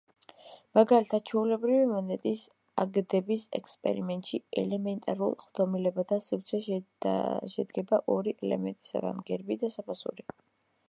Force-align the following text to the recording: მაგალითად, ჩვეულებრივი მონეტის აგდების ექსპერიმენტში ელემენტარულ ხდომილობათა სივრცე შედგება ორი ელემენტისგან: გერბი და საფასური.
მაგალითად, 0.77 1.23
ჩვეულებრივი 1.31 1.83
მონეტის 1.89 2.45
აგდების 2.83 3.43
ექსპერიმენტში 3.59 4.39
ელემენტარულ 4.61 5.35
ხდომილობათა 5.43 6.19
სივრცე 6.29 6.61
შედგება 7.57 7.99
ორი 8.15 8.33
ელემენტისგან: 8.49 9.21
გერბი 9.31 9.59
და 9.65 9.71
საფასური. 9.77 10.27